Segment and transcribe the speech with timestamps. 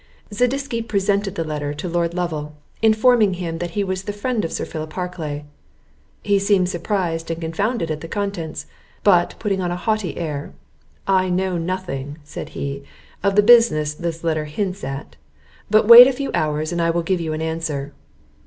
[0.33, 4.51] Zadisky presented the letter to Lord Lovel, informing him that he was the friend of
[4.51, 5.45] Sir Philip Harclay.
[6.23, 8.65] He seemed surprised and confounded at the contents;
[9.03, 10.53] but, putting on an haughty air,
[11.05, 12.83] "I know nothing," said he,
[13.21, 15.17] "of the business this letter hints at;
[15.69, 17.93] but wait a few hours, and I will give you an answer."